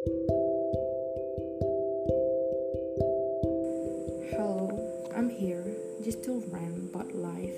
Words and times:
Hello, 0.00 0.16
I'm 5.14 5.28
here 5.28 5.76
just 6.02 6.24
to 6.24 6.42
rant 6.48 6.88
about 6.88 7.14
life 7.14 7.52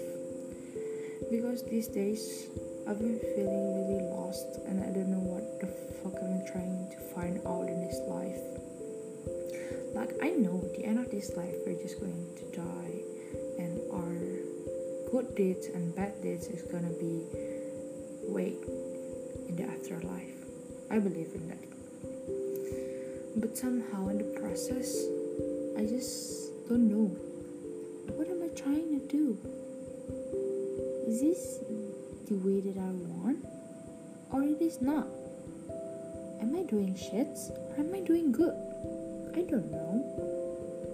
because 1.30 1.62
these 1.62 1.86
days 1.86 2.48
I've 2.88 2.98
been 2.98 3.20
feeling 3.20 3.74
really 3.78 4.02
lost 4.10 4.58
and 4.66 4.82
I 4.82 4.90
don't 4.90 5.12
know 5.12 5.22
what 5.22 5.60
the 5.60 5.68
fuck 6.02 6.18
I'm 6.18 6.42
trying 6.50 6.90
to 6.90 6.98
find 7.14 7.38
out 7.46 7.68
in 7.68 7.80
this 7.86 8.00
life. 8.10 8.42
Like, 9.94 10.18
I 10.20 10.30
know 10.30 10.58
the 10.74 10.84
end 10.84 10.98
of 10.98 11.12
this 11.12 11.36
life 11.36 11.54
we're 11.64 11.80
just 11.80 12.00
going 12.00 12.26
to 12.38 12.44
die, 12.58 13.02
and 13.62 13.78
our 13.92 14.18
good 15.12 15.36
deeds 15.36 15.66
and 15.66 15.94
bad 15.94 16.20
deeds 16.20 16.48
is 16.48 16.62
gonna 16.62 16.90
be 16.98 17.22
weighed 18.26 18.66
in 19.46 19.54
the 19.54 19.62
afterlife. 19.62 20.34
I 20.90 20.98
believe 20.98 21.30
in 21.36 21.46
that. 21.46 21.71
But 23.36 23.56
somehow 23.56 24.08
in 24.08 24.18
the 24.18 24.40
process, 24.40 25.06
I 25.78 25.86
just 25.86 26.68
don't 26.68 26.88
know. 26.88 27.16
What 28.14 28.28
am 28.28 28.42
I 28.42 28.48
trying 28.54 29.00
to 29.00 29.06
do? 29.08 29.38
Is 31.08 31.20
this 31.20 31.58
the 32.28 32.36
way 32.44 32.60
that 32.60 32.76
I 32.76 32.90
want? 33.08 33.44
Or 34.30 34.42
it 34.42 34.60
is 34.60 34.82
not? 34.82 35.06
Am 36.40 36.54
I 36.56 36.62
doing 36.64 36.94
shits? 36.94 37.50
Or 37.50 37.80
am 37.80 37.94
I 37.94 38.00
doing 38.00 38.32
good? 38.32 38.54
I 39.34 39.42
don't 39.48 39.70
know. 39.70 40.04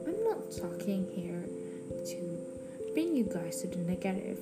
I'm 0.06 0.22
not 0.24 0.50
talking 0.54 1.10
here 1.14 1.42
to 2.06 2.92
bring 2.94 3.16
you 3.16 3.24
guys 3.24 3.62
to 3.62 3.66
the 3.66 3.78
negative. 3.78 4.38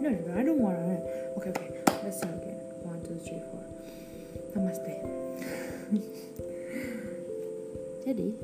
No, 0.00 0.10
no, 0.10 0.10
no, 0.10 0.38
I 0.38 0.42
don't 0.42 0.58
want 0.58 0.76
to. 0.78 1.38
Okay, 1.38 1.50
okay, 1.50 1.70
let's 2.02 2.18
start 2.18 2.34
again. 2.42 2.58
One, 2.82 3.00
two, 3.02 3.18
three, 3.22 3.40
four. 3.50 3.62
Namaste. 4.54 6.42
Jadi, 8.06 8.38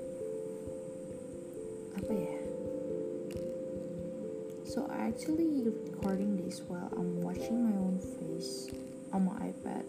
apa 1.95 2.11
ya? 2.11 2.35
So 4.67 4.91
I 4.91 5.07
actually 5.07 5.63
recording 5.63 6.35
this 6.35 6.67
while 6.67 6.91
I'm 6.99 7.23
watching 7.23 7.63
my 7.63 7.77
own 7.79 8.03
face 8.19 8.75
on 9.15 9.31
my 9.31 9.55
iPad, 9.55 9.87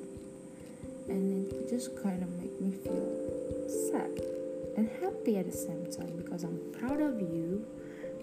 and 1.09 1.49
it 1.49 1.65
just 1.73 1.97
kind 2.05 2.21
of 2.21 2.29
make 2.37 2.53
me 2.61 2.69
feel 2.85 3.09
sad 3.65 4.13
and 4.77 4.85
happy 5.01 5.41
at 5.41 5.49
the 5.49 5.57
same 5.57 5.89
time 5.89 6.21
because 6.21 6.45
I'm 6.45 6.61
proud 6.77 7.01
of 7.01 7.17
you, 7.17 7.65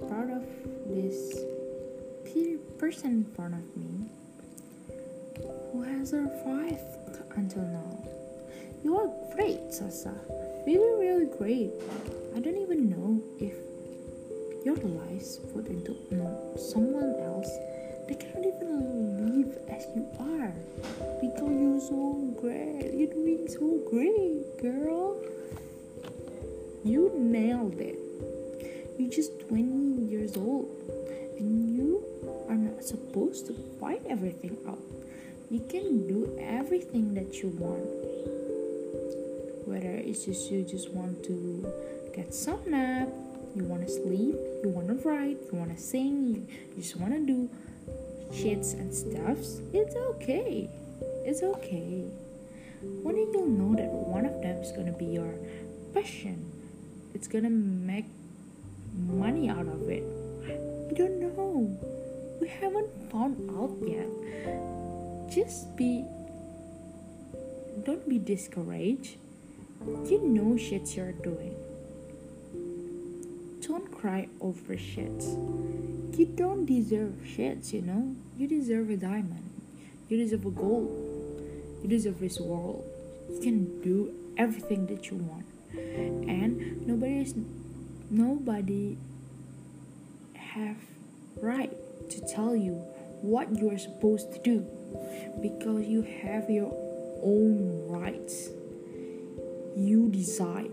proud 0.07 0.31
of 0.31 0.47
this 0.87 1.35
pe- 2.31 2.63
person 2.79 3.27
in 3.27 3.27
front 3.35 3.59
of 3.59 3.67
me 3.75 4.07
who 5.75 5.83
has 5.83 6.15
survived 6.15 6.95
until 7.35 7.67
now. 7.67 8.20
You 8.83 8.97
are 8.97 9.11
great, 9.35 9.75
Sasa. 9.75 10.15
Really, 10.67 11.07
really 11.07 11.27
great. 11.27 11.71
I 12.35 12.41
don't 12.41 12.57
even 12.57 12.89
know 12.89 13.21
if 13.39 13.55
your 14.65 14.77
lives 14.77 15.39
put 15.53 15.67
into 15.67 15.97
someone 16.57 17.15
else. 17.21 17.51
They 18.09 18.15
cannot 18.15 18.47
even 18.47 19.37
live 19.37 19.59
as 19.69 19.85
you 19.95 20.07
are. 20.19 20.53
Because 21.21 21.53
you're 21.61 21.81
so 21.81 22.35
great. 22.41 22.95
You're 22.95 23.13
doing 23.13 23.49
so 23.49 23.81
great 23.91 24.63
girl. 24.63 25.21
You 26.83 27.13
nailed 27.15 27.79
it. 27.81 27.99
You're 28.99 29.11
just 29.11 29.47
20 29.49 30.09
years 30.09 30.37
old 30.37 30.69
and 31.39 31.77
you 31.77 32.05
are 32.49 32.57
not 32.57 32.83
supposed 32.83 33.47
to 33.49 33.53
find 33.79 34.01
everything 34.07 34.57
out. 34.67 34.81
You 35.51 35.61
can 35.69 36.07
do 36.09 36.39
everything 36.41 37.13
that 37.15 37.43
you 37.43 37.49
want 37.59 38.40
whether 39.71 39.95
it's 40.09 40.25
just 40.25 40.51
you 40.51 40.63
just 40.63 40.91
want 40.91 41.23
to 41.25 41.65
get 42.15 42.35
some 42.35 42.61
nap 42.67 43.09
you 43.55 43.65
want 43.65 43.87
to 43.87 43.91
sleep 43.91 44.37
you 44.63 44.69
want 44.69 44.89
to 44.89 44.95
write 45.09 45.39
you 45.53 45.59
want 45.59 45.75
to 45.75 45.81
sing 45.81 46.27
you, 46.35 46.41
just 46.77 46.97
want 46.97 47.13
to 47.13 47.21
do 47.25 47.49
shits 48.33 48.75
and 48.75 48.93
stuffs 48.93 49.61
it's 49.73 49.97
okay 49.97 50.69
it's 51.25 51.43
okay. 51.43 52.09
One 52.81 53.15
day 53.15 53.27
you'll 53.33 53.47
know 53.47 53.77
that 53.77 53.87
one 53.87 54.25
of 54.25 54.41
them 54.41 54.57
is 54.63 54.73
gonna 54.73 54.93
be 54.93 55.05
your 55.05 55.35
passion? 55.93 56.51
It's 57.15 57.29
gonna 57.29 57.51
make 57.51 58.07
money 58.97 59.49
out 59.49 59.69
of 59.69 59.89
it. 59.89 60.03
You 60.91 60.97
don't 60.97 61.21
know. 61.21 61.77
We 62.41 62.49
haven't 62.49 62.89
found 63.13 63.37
out 63.53 63.77
yet. 63.87 64.09
Just 65.31 65.77
be 65.77 66.05
don't 67.85 68.09
be 68.09 68.19
discouraged 68.19 69.17
you 69.87 70.21
know 70.23 70.57
shit 70.57 70.97
you're 70.97 71.13
doing 71.13 71.57
don't 73.71 73.93
cry 73.93 74.29
over 74.41 74.77
shit. 74.77 75.23
You 76.19 76.27
don't 76.35 76.67
deserve 76.67 77.15
shit, 77.25 77.73
you 77.73 77.83
know? 77.83 78.17
You 78.37 78.49
deserve 78.49 78.91
a 78.91 78.97
diamond. 78.97 79.49
You 80.09 80.17
deserve 80.17 80.45
a 80.45 80.51
gold. 80.51 80.91
You 81.83 81.89
deserve 81.89 82.19
this 82.19 82.41
world. 82.41 82.85
You 83.31 83.41
can 83.41 83.81
do 83.81 84.13
everything 84.37 84.87
that 84.87 85.11
you 85.11 85.19
want. 85.19 85.47
And 85.73 86.85
nobody 86.85 87.21
is 87.21 87.35
nobody 88.11 88.99
have 90.35 90.77
right 91.41 91.73
to 92.11 92.21
tell 92.35 92.57
you 92.57 92.75
what 93.23 93.57
you 93.57 93.71
are 93.71 93.79
supposed 93.79 94.33
to 94.33 94.41
do 94.43 94.67
because 95.41 95.87
you 95.87 96.03
have 96.03 96.51
your 96.51 96.73
own 97.23 97.87
rights. 97.87 98.49
You 99.81 100.11
decide 100.11 100.71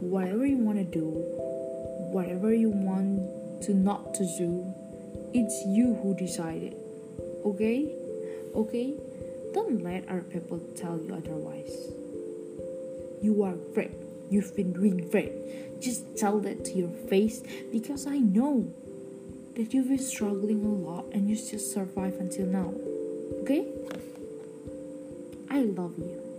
whatever 0.00 0.44
you 0.44 0.58
want 0.58 0.76
to 0.76 0.84
do 0.84 1.08
whatever 2.12 2.52
you 2.52 2.68
want 2.68 3.62
to 3.62 3.72
not 3.72 4.12
to 4.14 4.24
do 4.36 4.74
it's 5.32 5.62
you 5.66 5.94
who 6.02 6.14
decide 6.16 6.62
it 6.62 6.76
okay? 7.46 7.90
Okay? 8.54 8.94
Don't 9.54 9.82
let 9.82 10.06
other 10.08 10.22
people 10.22 10.58
tell 10.76 10.98
you 10.98 11.14
otherwise. 11.14 11.92
You 13.22 13.42
are 13.44 13.54
great 13.74 13.92
you've 14.28 14.54
been 14.54 14.72
doing 14.72 15.08
great. 15.08 15.80
Just 15.80 16.16
tell 16.16 16.40
that 16.40 16.64
to 16.66 16.72
your 16.72 16.90
face 17.08 17.42
because 17.72 18.06
i 18.06 18.18
know 18.18 18.72
that 19.56 19.72
you've 19.72 19.88
been 19.88 19.98
struggling 19.98 20.64
a 20.64 20.68
lot 20.68 21.06
and 21.12 21.28
you 21.28 21.36
still 21.36 21.58
survive 21.58 22.14
until 22.20 22.46
now 22.46 22.74
okay? 23.40 23.66
I 25.50 25.62
love 25.62 25.94
you 25.98 26.29